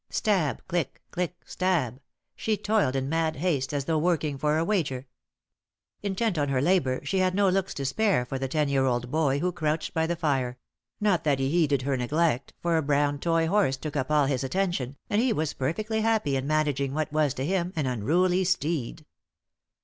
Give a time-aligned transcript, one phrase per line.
[0.09, 1.99] Stab, click, click, stab,
[2.35, 5.05] she toiled in mad haste as though working for a wager.
[6.01, 9.11] Intent on her labour, she had no looks to spare for the ten year old
[9.11, 10.57] boy who crouched by the fire;
[10.99, 14.43] not that he heeded her neglect, for a brown toy horse took up all his
[14.43, 19.05] attention, and he was perfectly happy in managing what was, to him, an unruly steed.